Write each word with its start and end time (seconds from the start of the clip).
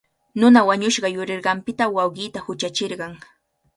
Nuna 0.39 0.59
wañushqa 0.67 1.07
yurinqanpita 1.15 1.83
wawqiita 1.95 2.39
huchachirqan. 2.45 3.13